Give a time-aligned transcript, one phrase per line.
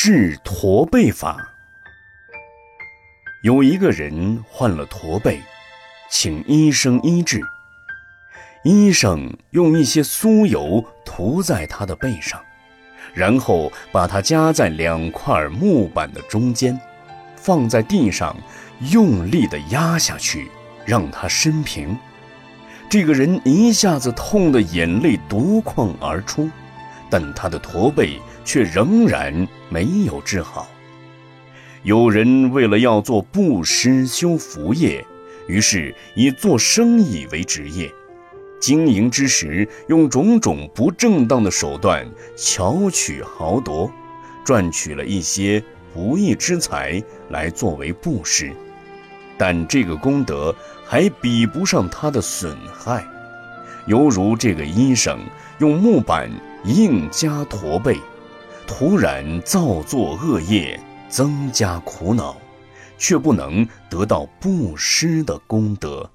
[0.00, 1.36] 治驼背法。
[3.42, 5.40] 有一个人患了驼背，
[6.08, 7.40] 请医生医治。
[8.62, 12.40] 医生用一些酥油涂在他的背上，
[13.12, 16.80] 然后把它夹在两块木板的中间，
[17.34, 18.36] 放在地上，
[18.92, 20.48] 用力地压下去，
[20.86, 21.98] 让他伸平。
[22.88, 26.48] 这个人一下子痛得眼泪夺眶而出，
[27.10, 30.68] 但他的驼背却仍然没有治好。
[31.82, 35.04] 有人为了要做布施修福业，
[35.46, 37.90] 于是以做生意为职业，
[38.60, 43.90] 经营之时用种种不正当的手段巧取豪夺，
[44.44, 45.62] 赚取了一些
[45.94, 48.52] 不义之财来作为布施。
[49.38, 50.54] 但这个功德
[50.84, 53.06] 还比不上他的损害，
[53.86, 55.20] 犹如这个医生
[55.58, 56.28] 用木板
[56.68, 57.98] 应加驼背，
[58.66, 62.36] 突然造作恶业，增加苦恼，
[62.98, 66.10] 却不能得到布施的功德。